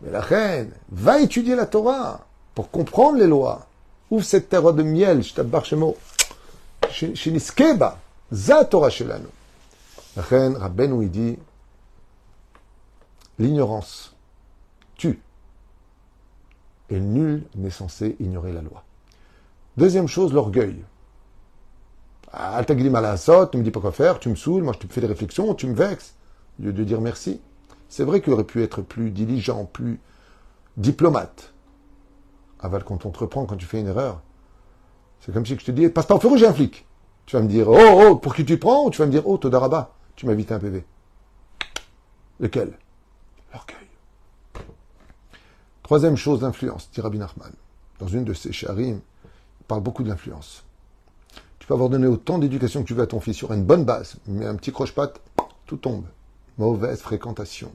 Mais 0.01 0.09
la 0.09 0.21
reine, 0.21 0.71
va 0.91 1.21
étudier 1.21 1.55
la 1.55 1.67
Torah 1.67 2.21
pour 2.55 2.71
comprendre 2.71 3.19
les 3.19 3.27
lois. 3.27 3.67
Ouvre 4.09 4.25
cette 4.25 4.49
terre 4.49 4.73
de 4.73 4.81
miel, 4.81 5.21
je 5.21 5.35
t'abbarre 5.35 5.65
chez 5.65 5.75
moi. 5.75 5.93
Chez 6.89 7.31
Niskeba, 7.31 7.99
za 8.33 8.65
Torah 8.65 8.89
shelanu. 8.89 9.27
La 10.17 10.23
reine, 10.23 10.57
Rabbeinu, 10.57 11.03
il 11.03 11.11
dit, 11.11 11.37
l'ignorance 13.37 14.15
tue. 14.97 15.21
Et 16.89 16.99
nul 16.99 17.43
n'est 17.55 17.69
censé 17.69 18.15
ignorer 18.19 18.51
la 18.51 18.61
loi. 18.61 18.83
Deuxième 19.77 20.07
chose, 20.07 20.33
l'orgueil. 20.33 20.83
Ah, 22.33 22.63
tu 22.65 22.73
me 22.73 23.61
dis 23.61 23.71
pas 23.71 23.81
quoi 23.81 23.91
faire, 23.91 24.19
tu 24.19 24.29
me 24.29 24.35
saoules, 24.35 24.63
moi 24.63 24.73
je 24.73 24.79
te 24.85 24.91
fais 24.91 25.01
des 25.01 25.07
réflexions, 25.07 25.53
tu 25.53 25.67
me 25.67 25.73
vexes, 25.73 26.15
au 26.59 26.63
lieu 26.63 26.73
de 26.73 26.83
dire 26.83 27.01
merci. 27.01 27.41
C'est 27.89 28.05
vrai 28.05 28.21
qu'il 28.21 28.31
aurait 28.31 28.45
pu 28.45 28.63
être 28.63 28.81
plus 28.81 29.11
diligent, 29.11 29.65
plus 29.65 29.99
diplomate. 30.77 31.53
Aval, 32.61 32.83
quand 32.85 33.05
on 33.05 33.09
te 33.09 33.19
reprend, 33.19 33.45
quand 33.45 33.57
tu 33.57 33.65
fais 33.65 33.81
une 33.81 33.87
erreur, 33.87 34.21
c'est 35.19 35.33
comme 35.33 35.45
si 35.45 35.57
je 35.57 35.65
te 35.65 35.71
dis, 35.71 35.89
passe 35.89 36.05
pas 36.05 36.15
au 36.15 36.19
feu 36.19 36.29
rouge, 36.29 36.39
j'ai 36.39 36.47
un 36.47 36.53
flic. 36.53 36.85
Tu 37.25 37.35
vas 37.35 37.41
me 37.41 37.47
dire, 37.47 37.67
oh, 37.69 37.77
oh, 37.77 38.15
pour 38.15 38.33
qui 38.33 38.45
tu 38.45 38.57
prends 38.57 38.85
Ou 38.85 38.89
tu 38.89 38.99
vas 38.99 39.05
me 39.05 39.11
dire, 39.11 39.27
oh, 39.27 39.37
Todaraba, 39.37 39.93
tu 40.15 40.25
m'as 40.25 40.33
vite 40.33 40.51
un 40.51 40.59
PV. 40.59 40.85
Lequel? 42.39 42.73
L'orgueil. 43.53 43.77
Troisième 45.83 46.15
chose, 46.15 46.41
l'influence, 46.41 46.89
dit 46.91 47.01
Rabbi 47.01 47.19
Nachman. 47.19 47.51
Dans 47.99 48.07
une 48.07 48.23
de 48.23 48.33
ses 48.33 48.51
charim, 48.51 49.01
il 49.59 49.65
parle 49.67 49.81
beaucoup 49.81 50.03
de 50.03 50.09
l'influence. 50.09 50.63
Peux 51.71 51.75
avoir 51.75 51.89
donné 51.89 52.07
autant 52.07 52.37
d'éducation 52.37 52.81
que 52.81 52.87
tu 52.89 52.93
veux 52.93 53.03
à 53.03 53.07
ton 53.07 53.21
fils 53.21 53.37
sur 53.37 53.53
une 53.53 53.63
bonne 53.63 53.85
base, 53.85 54.17
mais 54.27 54.45
un 54.45 54.57
petit 54.57 54.73
croche-patte, 54.73 55.21
tout 55.65 55.77
tombe. 55.77 56.03
Mauvaise 56.57 56.99
fréquentation. 56.99 57.71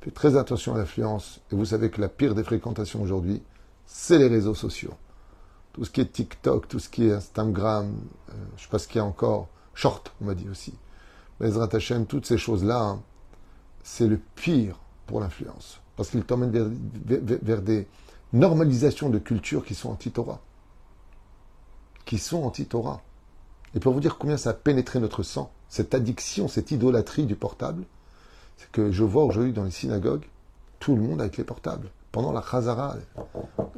Fais 0.00 0.12
très 0.12 0.36
attention 0.36 0.76
à 0.76 0.78
l'influence. 0.78 1.40
Et 1.50 1.56
vous 1.56 1.64
savez 1.64 1.90
que 1.90 2.00
la 2.00 2.08
pire 2.08 2.36
des 2.36 2.44
fréquentations 2.44 3.02
aujourd'hui, 3.02 3.42
c'est 3.84 4.18
les 4.18 4.28
réseaux 4.28 4.54
sociaux. 4.54 4.94
Tout 5.72 5.84
ce 5.84 5.90
qui 5.90 6.02
est 6.02 6.12
TikTok, 6.12 6.68
tout 6.68 6.78
ce 6.78 6.88
qui 6.88 7.08
est 7.08 7.14
Instagram, 7.14 7.96
euh, 8.28 8.32
je 8.50 8.60
ne 8.60 8.60
sais 8.60 8.68
pas 8.70 8.78
ce 8.78 8.86
qu'il 8.86 8.98
y 8.98 9.00
a 9.00 9.04
encore, 9.04 9.48
Short, 9.74 10.12
on 10.20 10.26
m'a 10.26 10.36
dit 10.36 10.48
aussi. 10.48 10.74
Mais 11.40 11.48
Hashem, 11.58 12.06
toutes 12.06 12.26
ces 12.26 12.38
choses-là, 12.38 12.80
hein, 12.80 13.02
c'est 13.82 14.06
le 14.06 14.20
pire 14.36 14.78
pour 15.08 15.18
l'influence. 15.18 15.80
Parce 15.96 16.10
qu'il 16.10 16.22
t'emmène 16.22 16.52
vers, 16.52 16.68
vers, 17.42 17.60
des 17.60 17.88
normalisations 18.32 19.10
de 19.10 19.18
culture 19.18 19.64
qui 19.64 19.74
sont 19.74 19.90
anti-Torah. 19.90 20.40
Qui 22.04 22.18
sont 22.18 22.44
anti-Torah. 22.44 23.02
Et 23.76 23.78
pour 23.78 23.92
vous 23.92 24.00
dire 24.00 24.16
combien 24.16 24.38
ça 24.38 24.50
a 24.50 24.54
pénétré 24.54 25.00
notre 25.00 25.22
sang, 25.22 25.50
cette 25.68 25.94
addiction, 25.94 26.48
cette 26.48 26.70
idolâtrie 26.70 27.26
du 27.26 27.36
portable, 27.36 27.84
c'est 28.56 28.70
que 28.72 28.90
je 28.90 29.04
vois 29.04 29.22
aujourd'hui 29.22 29.52
dans 29.52 29.64
les 29.64 29.70
synagogues, 29.70 30.24
tout 30.80 30.96
le 30.96 31.02
monde 31.02 31.20
avec 31.20 31.36
les 31.36 31.44
portables. 31.44 31.88
Pendant 32.10 32.32
la 32.32 32.40
chazara, 32.40 32.96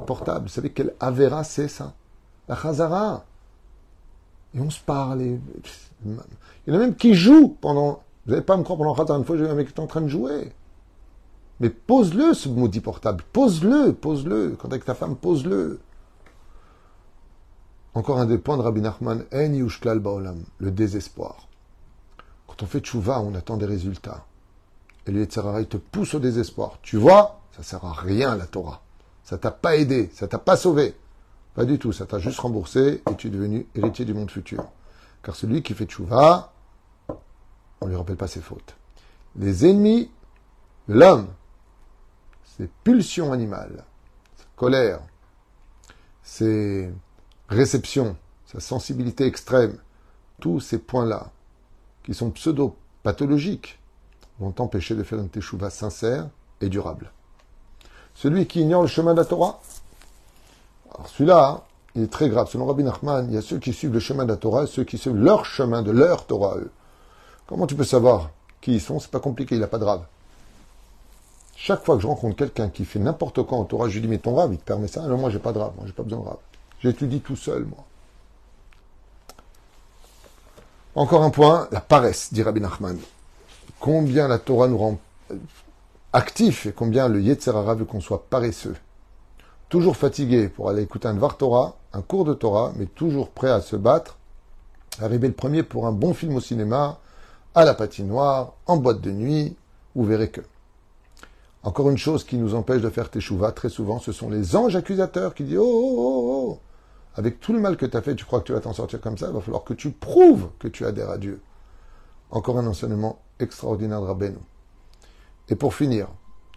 portable, 0.07 0.45
vous 0.45 0.53
savez 0.53 0.71
quel 0.71 0.95
avéra 1.01 1.43
c'est 1.43 1.67
ça? 1.67 1.95
La 2.47 2.55
chazara. 2.55 3.25
Et 4.55 4.61
on 4.61 4.71
se 4.71 4.81
parle. 4.81 5.21
Il 5.23 5.39
y 6.69 6.71
en 6.71 6.75
a 6.75 6.79
même 6.79 6.95
qui 6.95 7.15
jouent 7.15 7.57
pendant. 7.61 8.05
Vous 8.25 8.33
n'allez 8.33 8.45
pas 8.45 8.57
me 8.57 8.63
croire 8.63 8.79
pendant 8.79 8.95
chazara, 8.95 9.19
une 9.19 9.25
fois 9.25 9.37
j'ai 9.37 9.49
un 9.49 9.55
mec 9.55 9.67
qui 9.67 9.75
est 9.75 9.83
en 9.83 9.89
train 9.89 10.01
de 10.01 10.09
jouer. 10.09 10.53
Mais 11.59 11.71
pose-le 11.71 12.35
ce 12.35 12.49
maudit 12.49 12.81
portable. 12.81 13.25
Pose-le, 13.33 13.93
pose-le. 13.93 14.57
Quand 14.61 14.69
avec 14.69 14.85
ta 14.85 14.95
femme, 14.95 15.17
pose-le. 15.17 15.81
Encore 17.99 18.21
un 18.21 18.27
des 18.27 18.39
points 18.39 18.57
de 18.57 18.63
Rabbi 18.63 18.81
Nachman, 18.81 19.25
Baolam, 19.33 20.45
le 20.59 20.71
désespoir. 20.71 21.49
Quand 22.47 22.63
on 22.63 22.67
fait 22.67 22.79
tchouva, 22.79 23.19
on 23.19 23.35
attend 23.35 23.57
des 23.57 23.67
résultats. 23.67 24.25
Et 25.05 25.11
le 25.11 25.23
il 25.23 25.67
te 25.67 25.77
pousse 25.79 26.15
au 26.15 26.21
désespoir. 26.21 26.79
Tu 26.81 26.97
vois, 26.97 27.41
ça 27.57 27.65
sert 27.65 27.85
à 27.85 27.93
rien 27.93 28.37
la 28.37 28.47
Torah. 28.47 28.83
Ça 29.25 29.37
t'a 29.37 29.51
pas 29.51 29.75
aidé, 29.75 30.11
ça 30.15 30.29
t'a 30.29 30.39
pas 30.39 30.57
sauvé. 30.57 30.95
Pas 31.57 31.65
du 31.65 31.81
tout, 31.81 31.91
ça 31.91 32.07
t'a 32.07 32.21
juste 32.21 32.39
remboursé 32.39 33.03
et 33.11 33.17
tu 33.17 33.27
es 33.27 33.31
devenu 33.31 33.67
héritier 33.75 34.05
du 34.05 34.15
monde 34.15 34.31
futur. 34.31 34.63
Car 35.25 35.35
celui 35.35 35.65
qui 35.65 35.75
fait 35.75 35.87
tchouva, 35.87 36.53
on 37.81 37.87
ne 37.87 37.91
lui 37.91 37.97
rappelle 37.97 38.15
pas 38.15 38.29
ses 38.29 38.41
fautes. 38.41 38.77
Les 39.35 39.67
ennemis 39.67 40.09
l'homme, 40.87 41.27
ses 42.45 42.69
pulsions 42.85 43.33
animales, 43.33 43.83
sa 44.37 44.45
colère, 44.55 45.01
ses 46.23 46.93
réception, 47.49 48.17
sa 48.47 48.61
sensibilité 48.61 49.27
extrême, 49.27 49.77
tous 50.41 50.61
ces 50.61 50.79
points-là, 50.79 51.31
qui 52.05 52.15
sont 52.15 52.31
pseudo-pathologiques, 52.31 53.79
vont 54.39 54.53
t'empêcher 54.53 54.95
de 54.95 55.03
faire 55.03 55.19
une 55.19 55.29
teshuva 55.29 55.71
sincère 55.71 56.29
et 56.61 56.69
durable. 56.69 57.11
Celui 58.15 58.47
qui 58.47 58.61
ignore 58.61 58.83
le 58.83 58.89
chemin 58.89 59.13
de 59.13 59.19
la 59.19 59.25
Torah, 59.25 59.61
alors 60.95 61.09
celui-là, 61.09 61.65
il 61.95 62.03
est 62.03 62.13
très 62.13 62.29
grave. 62.29 62.49
Selon 62.49 62.67
Rabbi 62.67 62.85
Nachman, 62.85 63.27
il 63.29 63.35
y 63.35 63.39
a 63.39 63.43
ceux 63.43 63.59
qui 63.59 63.73
suivent 63.73 63.93
le 63.93 64.01
chemin 64.01 64.25
de 64.25 64.31
la 64.31 64.37
Torah 64.37 64.67
ceux 64.67 64.85
qui 64.85 64.99
suivent 64.99 65.17
leur 65.17 65.45
chemin 65.45 65.83
de 65.83 65.91
leur 65.91 66.27
Torah, 66.27 66.57
eux. 66.57 66.71
Comment 67.47 67.67
tu 67.67 67.75
peux 67.75 67.85
savoir 67.85 68.31
qui 68.61 68.75
ils 68.75 68.81
sont? 68.81 69.01
C'est 69.01 69.11
pas 69.11 69.21
compliqué, 69.21 69.55
il 69.55 69.61
n'a 69.61 69.67
pas 69.67 69.79
de 69.79 69.85
rave. 69.85 70.05
Chaque 71.57 71.85
fois 71.85 71.97
que 71.97 72.03
je 72.03 72.07
rencontre 72.07 72.37
quelqu'un 72.37 72.69
qui 72.69 72.85
fait 72.85 73.01
n'importe 73.01 73.43
quoi 73.43 73.59
en 73.59 73.65
Torah, 73.65 73.89
je 73.89 73.95
lui 73.95 74.03
dis, 74.03 74.09
mais 74.09 74.19
ton 74.19 74.35
rave, 74.35 74.53
il 74.53 74.59
te 74.59 74.65
permet 74.65 74.87
ça? 74.87 75.03
Non, 75.03 75.19
moi, 75.19 75.31
j'ai 75.31 75.41
pas 75.41 75.53
de 75.53 75.59
rave, 75.59 75.73
moi, 75.77 75.87
j'ai 75.87 75.93
pas 75.93 76.05
besoin 76.05 76.21
de 76.21 76.25
rave. 76.25 76.39
J'étudie 76.81 77.21
tout 77.21 77.37
seul, 77.37 77.65
moi. 77.65 77.85
Encore 80.95 81.23
un 81.23 81.31
point, 81.31 81.69
la 81.71 81.81
paresse, 81.81 82.33
dit 82.33 82.43
Rabbi 82.43 82.61
Nachman. 82.61 82.99
Combien 83.81 84.29
la 84.29 84.39
Torah 84.39 84.69
nous 84.69 84.79
rend 84.79 84.99
actifs 86.13 86.67
et 86.67 86.73
combien 86.73 87.09
le 87.09 87.21
Yetzerara 87.21 87.75
veut 87.75 87.85
qu'on 87.85 88.01
soit 88.01 88.25
paresseux. 88.29 88.77
Toujours 89.69 89.97
fatigué 89.97 90.49
pour 90.49 90.71
aller 90.71 90.83
écouter 90.83 91.09
un 91.09 91.15
Dvar 91.15 91.37
Torah, 91.37 91.77
un 91.93 92.01
cours 92.01 92.25
de 92.25 92.35
Torah, 92.35 92.73
mais 92.77 92.87
toujours 92.87 93.31
prêt 93.31 93.51
à 93.51 93.61
se 93.61 93.77
battre. 93.77 94.17
Arriver 95.01 95.29
le 95.29 95.35
premier 95.35 95.63
pour 95.63 95.87
un 95.87 95.93
bon 95.93 96.15
film 96.15 96.37
au 96.37 96.41
cinéma, 96.41 96.99
à 97.55 97.65
la 97.65 97.75
patinoire, 97.75 98.55
en 98.67 98.77
boîte 98.77 99.01
de 99.01 99.11
nuit, 99.11 99.57
vous 99.95 100.05
verrez 100.05 100.31
que. 100.31 100.41
Encore 101.63 101.91
une 101.91 101.99
chose 101.99 102.25
qui 102.25 102.37
nous 102.37 102.55
empêche 102.55 102.83
de 102.83 102.89
faire 102.89 103.11
teshuva 103.11 103.53
très 103.53 103.69
souvent, 103.69 103.99
ce 103.99 104.13
sont 104.13 104.31
les 104.31 104.57
anges 104.57 104.77
accusateurs 104.77 105.35
qui 105.35 105.45
disent 105.45 105.59
oh, 105.59 105.65
oh, 105.65 105.95
oh, 105.99 106.53
oh 106.53 106.59
avec 107.15 107.41
tout 107.41 107.53
le 107.53 107.61
mal 107.61 107.77
que 107.77 107.87
tu 107.87 107.97
as 107.97 108.03
fait, 108.03 108.15
tu 108.15 108.25
crois 108.25 108.41
que 108.41 108.47
tu 108.47 108.53
vas 108.53 108.61
t'en 108.61 108.73
sortir 108.73 109.01
comme 109.01 109.19
ça, 109.19 109.27
il 109.29 109.33
va 109.33 109.41
falloir 109.41 109.65
que 109.65 109.75
tu 109.75 109.91
prouves 109.91 110.51
que 110.59 110.69
tu 110.69 110.85
adhères 110.85 111.11
à 111.11 111.19
Dieu. 111.19 111.41
Encore 112.31 112.59
un 112.59 112.67
enseignement 112.67 113.21
extraordinaire 113.41 114.01
de 114.01 114.07
Rabbeinu. 114.07 114.39
Et 115.49 115.57
pour 115.57 115.75
finir, 115.75 116.09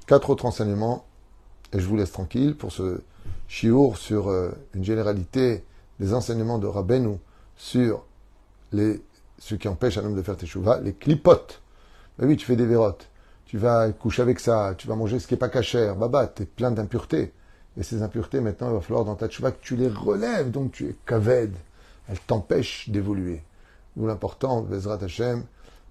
quatre 0.06 0.30
autres 0.30 0.46
enseignements, 0.46 1.06
et 1.74 1.80
je 1.80 1.88
vous 1.88 1.96
laisse 1.96 2.12
tranquille 2.12 2.56
pour 2.56 2.72
ce 2.72 3.02
chiour 3.48 3.98
sur 3.98 4.30
euh, 4.30 4.52
une 4.74 4.84
généralité 4.84 5.66
des 6.00 6.14
enseignements 6.14 6.58
de 6.58 6.68
Rabbeinu 6.68 7.18
sur 7.56 8.06
ce 8.74 9.56
qui 9.56 9.68
empêche 9.68 9.98
un 9.98 10.06
homme 10.06 10.16
de 10.16 10.22
faire 10.22 10.38
teshuva, 10.38 10.80
les 10.80 10.94
clipotes. 10.94 11.62
Ben 12.18 12.28
oui, 12.28 12.38
tu 12.38 12.46
fais 12.46 12.56
des 12.56 12.66
vérotes. 12.66 13.10
Tu 13.46 13.58
vas 13.58 13.92
coucher 13.92 14.22
avec 14.22 14.40
ça, 14.40 14.74
tu 14.78 14.88
vas 14.88 14.96
manger 14.96 15.20
ce 15.20 15.28
qui 15.28 15.34
n'est 15.34 15.40
pas 15.40 15.50
cachère. 15.50 15.96
Baba, 15.96 16.28
tu 16.28 16.44
es 16.44 16.46
plein 16.46 16.72
d'impuretés. 16.72 17.34
Et 17.78 17.84
ces 17.84 18.02
impuretés, 18.02 18.42
maintenant, 18.42 18.70
il 18.70 18.74
va 18.74 18.82
falloir 18.82 19.06
dans 19.06 19.16
ta 19.16 19.28
tchouva 19.28 19.52
que 19.52 19.62
tu 19.62 19.76
les 19.76 19.88
relèves. 19.88 20.52
Donc 20.52 20.72
tu 20.72 20.88
es 20.88 20.96
kaved. 21.06 21.54
Elles 22.10 22.20
t'empêchent 22.20 22.90
d'évoluer. 22.90 23.44
D'où 23.96 24.08
l'important, 24.08 24.62
Bezrat 24.62 25.00
Hashem, 25.04 25.44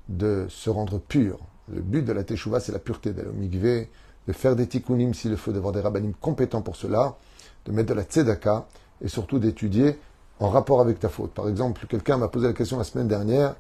de 0.08 0.46
se 0.48 0.70
rendre 0.70 0.98
pur. 0.98 1.38
Le 1.72 1.80
but 1.80 2.04
de 2.04 2.12
la 2.12 2.24
teshuva, 2.24 2.60
c'est 2.60 2.72
la 2.72 2.78
pureté, 2.78 3.12
d'aller 3.12 3.28
au 3.28 3.32
mikvé, 3.32 3.88
de 4.26 4.32
faire 4.32 4.56
des 4.56 4.66
tikkunim 4.66 5.14
s'il 5.14 5.30
le 5.30 5.36
faut, 5.36 5.52
d'avoir 5.52 5.72
des 5.72 5.80
rabbinim 5.80 6.12
compétents 6.20 6.62
pour 6.62 6.76
cela, 6.76 7.16
de 7.64 7.72
mettre 7.72 7.90
de 7.90 7.94
la 7.94 8.02
tzedaka, 8.02 8.66
et 9.02 9.08
surtout 9.08 9.38
d'étudier 9.38 9.98
en 10.40 10.48
rapport 10.48 10.80
avec 10.80 10.98
ta 10.98 11.08
faute. 11.08 11.32
Par 11.32 11.48
exemple, 11.48 11.86
quelqu'un 11.86 12.16
m'a 12.16 12.28
posé 12.28 12.46
la 12.46 12.54
question 12.54 12.76
la 12.78 12.84
semaine 12.84 13.08
dernière, 13.08 13.54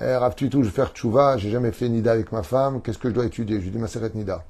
eh, 0.00 0.14
Rav 0.14 0.34
je 0.38 0.46
vais 0.46 0.70
faire 0.70 0.92
tchouva, 0.92 1.36
j'ai 1.36 1.50
jamais 1.50 1.72
fait 1.72 1.88
nida 1.88 2.12
avec 2.12 2.32
ma 2.32 2.42
femme, 2.42 2.80
qu'est-ce 2.80 2.98
que 2.98 3.08
je 3.08 3.14
dois 3.14 3.26
étudier? 3.26 3.58
Je 3.58 3.64
lui 3.64 3.70
dis 3.70 3.78
Maseret 3.78 4.12
Nida. 4.14 4.44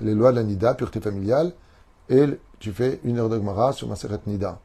Les 0.00 0.14
lois 0.14 0.32
de 0.32 0.36
la 0.36 0.42
nida, 0.42 0.74
pureté 0.74 1.00
familiale, 1.00 1.52
et 2.08 2.26
tu 2.58 2.72
fais 2.72 3.00
une 3.04 3.18
heure 3.18 3.28
de 3.28 3.36
Gemara 3.36 3.72
sur 3.72 3.88
Maseret 3.88 4.20
Nida. 4.26 4.58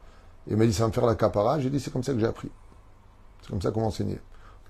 Il 0.46 0.56
m'a 0.56 0.66
dit, 0.66 0.72
ça 0.72 0.84
va 0.84 0.88
me 0.88 0.92
faire 0.92 1.06
la 1.06 1.14
capara. 1.14 1.60
J'ai 1.60 1.70
dit, 1.70 1.80
c'est 1.80 1.92
comme 1.92 2.02
ça 2.02 2.12
que 2.12 2.20
j'ai 2.20 2.26
appris. 2.26 2.50
C'est 3.42 3.50
comme 3.50 3.60
ça 3.60 3.70
qu'on 3.70 3.80
m'a 3.80 3.86
enseigné. 3.86 4.18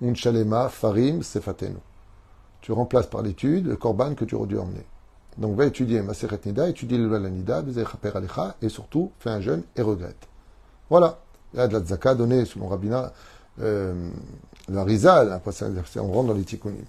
Un 0.02 0.14
chalema, 0.14 0.68
farim, 0.68 1.22
sefatenu. 1.22 1.76
Tu 2.60 2.72
remplaces 2.72 3.06
par 3.06 3.22
l'étude 3.22 3.66
le 3.66 3.76
korban 3.76 4.14
que 4.14 4.24
tu 4.24 4.34
aurais 4.34 4.46
dû 4.46 4.58
emmener. 4.58 4.84
Donc 5.36 5.56
va 5.56 5.66
étudier 5.66 6.02
Maseret 6.02 6.40
Nida, 6.46 6.68
étudier 6.68 6.98
le 6.98 7.28
Nida, 7.28 7.62
et 8.60 8.68
surtout, 8.68 9.12
fais 9.20 9.30
un 9.30 9.40
jeûne 9.40 9.62
et 9.76 9.82
regrette. 9.82 10.28
Voilà. 10.90 11.18
Il 11.54 11.60
y 11.60 11.62
a 11.62 11.68
de 11.68 11.72
la 11.74 11.80
tzaka 11.80 12.14
donnée 12.14 12.44
selon 12.44 12.68
Rabbina, 12.68 13.12
euh, 13.60 14.10
la 14.68 14.84
Rizal, 14.84 15.40
on 15.96 16.12
rentre 16.12 16.28
dans 16.28 16.34
les 16.34 16.44
tikkunim. 16.44 16.84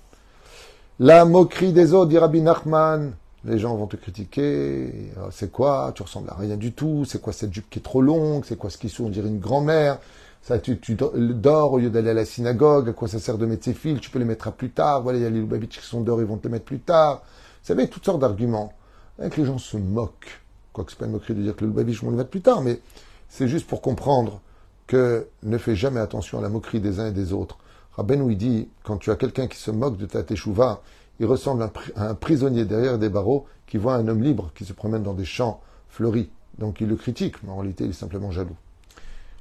La 1.00 1.24
moquerie 1.24 1.72
des 1.72 1.94
autres, 1.94 2.10
dit 2.10 2.18
Rabbi 2.18 2.42
Nachman. 2.42 3.14
Les 3.46 3.58
gens 3.58 3.76
vont 3.76 3.88
te 3.88 3.96
critiquer. 3.96 5.12
Euh, 5.18 5.30
c'est 5.32 5.52
quoi 5.52 5.92
Tu 5.96 6.04
ressembles 6.04 6.30
à 6.30 6.36
rien 6.36 6.58
du 6.58 6.74
tout. 6.74 7.06
C'est 7.06 7.22
quoi 7.22 7.34
cette 7.34 7.54
jupe 7.54 7.70
qui 7.70 7.80
est 7.80 7.84
trop 7.84 8.02
longue 8.02 8.44
C'est 8.46 8.58
quoi 8.58 8.70
ce 8.70 8.78
qui 8.78 8.94
on 9.02 9.10
dirait 9.10 9.30
une 9.30 9.40
grand-mère 9.40 10.00
ça, 10.42 10.58
tu, 10.58 10.80
dors 10.96 11.74
au 11.74 11.80
lieu 11.80 11.90
d'aller 11.90 12.12
à 12.12 12.14
la 12.14 12.26
synagogue. 12.26 12.90
À 12.90 12.94
quoi 12.94 13.08
ça 13.08 13.20
sert 13.20 13.38
de 13.38 13.46
mettre 13.46 13.66
ces 13.66 13.74
fils 13.74 14.00
Tu 14.00 14.10
peux 14.10 14.20
les 14.20 14.26
mettre 14.26 14.48
à 14.48 14.52
plus 14.52 14.72
tard. 14.72 15.02
Voilà, 15.02 15.20
il 15.20 15.22
y 15.22 15.26
a 15.26 15.30
les 15.30 15.40
Lubavitch 15.40 15.80
qui 15.80 15.86
sont 15.86 16.02
dehors, 16.02 16.22
ils 16.22 16.28
vont 16.28 16.38
te 16.38 16.48
les 16.48 16.52
mettre 16.52 16.66
plus 16.66 16.80
tard. 16.80 17.22
Vous 17.62 17.68
savez, 17.68 17.88
toutes 17.90 18.06
sortes 18.06 18.20
d'arguments. 18.20 18.74
Avec 19.20 19.36
les 19.38 19.46
gens 19.46 19.58
se 19.58 19.78
moquent. 19.78 20.40
Quoique 20.72 20.92
c'est 20.92 20.98
pas 20.98 21.06
une 21.06 21.12
moquerie 21.12 21.36
de 21.36 21.42
dire 21.42 21.56
que 21.56 21.66
le 21.66 21.72
Lubavitch, 21.72 22.04
vont 22.04 22.12
le 22.12 22.18
mettre 22.18 22.30
plus 22.30 22.42
tard, 22.42 22.62
mais 22.62 22.80
c'est 23.28 23.48
juste 23.48 23.68
pour 23.68 23.82
comprendre 23.82 24.42
que 24.88 25.28
ne 25.44 25.58
fais 25.58 25.76
jamais 25.76 26.00
attention 26.00 26.40
à 26.40 26.42
la 26.42 26.50
moquerie 26.50 26.80
des 26.80 27.00
uns 27.00 27.08
et 27.08 27.12
des 27.12 27.34
autres. 27.34 27.58
Rabbeinu, 27.96 28.32
il 28.32 28.38
dit, 28.38 28.70
quand 28.84 28.98
tu 28.98 29.12
as 29.12 29.18
quelqu'un 29.18 29.48
qui 29.48 29.58
se 29.58 29.72
moque 29.72 29.98
de 29.98 30.06
ta 30.06 30.24
teshuva, 30.24 30.82
il 31.20 31.26
ressemble 31.26 31.64
à 31.64 32.10
un 32.10 32.16
prisonnier 32.16 32.66
derrière 32.66 32.98
des 32.98 33.10
barreaux 33.10 33.46
qui 33.68 33.78
voit 33.78 33.96
un 33.96 34.08
homme 34.08 34.24
libre 34.24 34.52
qui 34.56 34.66
se 34.66 34.74
promène 34.74 35.04
dans 35.04 35.14
des 35.14 35.26
champs 35.26 35.62
fleuris. 35.90 36.30
Donc 36.58 36.82
il 36.82 36.88
le 36.88 36.96
critique, 36.96 37.42
mais 37.44 37.52
en 37.52 37.58
réalité 37.58 37.86
il 37.86 37.92
est 37.92 37.94
simplement 37.94 38.32
jaloux. 38.32 38.56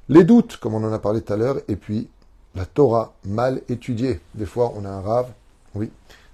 Les 0.07 0.23
doutes, 0.23 0.57
comme 0.57 0.73
on 0.73 0.83
en 0.83 0.91
a 0.91 0.99
parlé 0.99 1.21
tout 1.21 1.33
à 1.33 1.37
l'heure, 1.37 1.57
et 1.67 1.75
puis 1.75 2.09
la 2.55 2.65
Torah 2.65 3.13
mal 3.25 3.61
étudiée. 3.69 4.19
Des 4.35 4.45
fois 4.45 4.73
on 4.75 4.85
a 4.85 4.89
un 4.89 5.01
rave, 5.01 5.31
oui. 5.75 5.91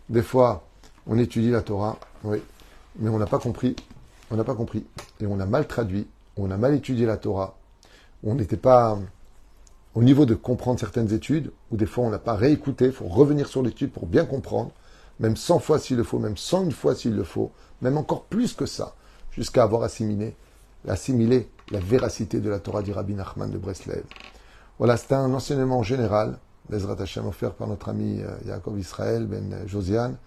Des 0.09 0.21
fois 0.21 0.63
on 1.07 1.17
étudie 1.17 1.51
la 1.51 1.61
Torah, 1.61 1.97
oui. 2.23 2.39
Mais 2.97 3.09
on 3.09 3.17
n'a 3.17 3.25
pas 3.27 3.39
compris. 3.39 3.75
On 4.31 4.35
n'a 4.35 4.43
pas 4.43 4.55
compris. 4.55 4.85
Et 5.19 5.25
on 5.25 5.39
a 5.39 5.45
mal 5.45 5.67
traduit. 5.67 6.07
On 6.37 6.49
a 6.51 6.57
mal 6.57 6.73
étudié 6.73 7.05
la 7.05 7.17
Torah. 7.17 7.55
On 8.23 8.35
n'était 8.35 8.57
pas 8.57 8.97
au 9.93 10.03
niveau 10.03 10.25
de 10.25 10.35
comprendre 10.35 10.79
certaines 10.79 11.13
études, 11.13 11.51
ou 11.71 11.77
des 11.77 11.85
fois 11.85 12.03
on 12.03 12.09
n'a 12.09 12.19
pas 12.19 12.35
réécouté, 12.35 12.85
il 12.85 12.91
faut 12.91 13.07
revenir 13.07 13.47
sur 13.47 13.63
l'étude 13.63 13.91
pour 13.91 14.07
bien 14.07 14.25
comprendre 14.25 14.71
même 15.19 15.35
100 15.35 15.59
fois 15.59 15.79
s'il 15.79 15.97
le 15.97 16.03
faut, 16.03 16.19
même 16.19 16.37
101 16.37 16.71
fois 16.71 16.95
s'il 16.95 17.15
le 17.15 17.23
faut, 17.23 17.51
même 17.81 17.97
encore 17.97 18.23
plus 18.25 18.53
que 18.53 18.65
ça, 18.65 18.95
jusqu'à 19.31 19.63
avoir 19.63 19.83
assimilé, 19.83 20.35
assimilé 20.87 21.49
la 21.71 21.79
véracité 21.79 22.39
de 22.39 22.49
la 22.49 22.59
Torah 22.59 22.81
du 22.81 22.91
Rabbi 22.91 23.13
Nachman 23.13 23.49
de 23.49 23.57
Breslev. 23.57 24.03
Voilà, 24.77 24.97
c'est 24.97 25.13
un 25.13 25.33
enseignement 25.33 25.83
général, 25.83 26.37
Bezrat 26.69 27.01
Hashem, 27.01 27.25
offert 27.27 27.53
par 27.53 27.67
notre 27.67 27.89
ami 27.89 28.21
euh, 28.21 28.35
Yaakov 28.45 28.79
Israël, 28.79 29.25
Ben 29.25 29.65
Josiane, 29.67 30.17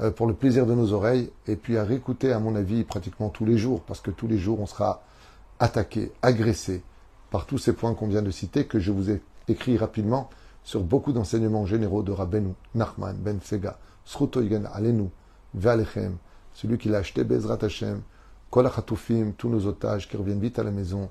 euh, 0.00 0.10
pour 0.10 0.26
le 0.26 0.34
plaisir 0.34 0.66
de 0.66 0.74
nos 0.74 0.92
oreilles, 0.92 1.30
et 1.46 1.56
puis 1.56 1.76
à 1.76 1.84
réécouter, 1.84 2.32
à 2.32 2.38
mon 2.38 2.54
avis, 2.54 2.84
pratiquement 2.84 3.30
tous 3.30 3.44
les 3.44 3.58
jours, 3.58 3.82
parce 3.82 4.00
que 4.00 4.10
tous 4.10 4.28
les 4.28 4.38
jours, 4.38 4.60
on 4.60 4.66
sera 4.66 5.02
attaqué, 5.58 6.12
agressé 6.22 6.82
par 7.30 7.46
tous 7.46 7.58
ces 7.58 7.72
points 7.72 7.94
qu'on 7.94 8.08
vient 8.08 8.22
de 8.22 8.30
citer, 8.30 8.66
que 8.66 8.78
je 8.78 8.92
vous 8.92 9.10
ai 9.10 9.22
écrit 9.48 9.76
rapidement 9.76 10.30
sur 10.62 10.82
beaucoup 10.82 11.12
d'enseignements 11.12 11.66
généraux 11.66 12.02
de 12.02 12.12
Rabbeinu, 12.12 12.54
Nachman, 12.74 13.16
Ben 13.16 13.40
Fega, 13.40 13.78
Alenu, 14.72 15.08
Ve'alechem, 15.54 16.16
celui 16.54 16.78
qui 16.78 16.88
l'a 16.88 16.98
acheté, 16.98 17.24
Bezrat 17.24 17.58
Hashem, 17.62 18.02
Kol 18.50 18.66
HaChatufim, 18.66 19.32
tous 19.36 19.48
nos 19.48 19.66
otages 19.66 20.08
qui 20.08 20.16
reviennent 20.16 20.40
vite 20.40 20.58
à 20.58 20.62
la 20.62 20.70
maison, 20.70 21.10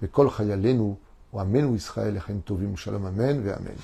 mais 0.00 0.08
Kol 0.08 0.30
Chayalenu, 0.30 0.96
ou 1.32 1.38
Amenu 1.38 1.76
Israël, 1.76 2.16
Echem 2.16 2.40
Tovim, 2.40 2.76
Shalom 2.76 3.06
Amen, 3.06 3.42
Ve'amen. 3.42 3.76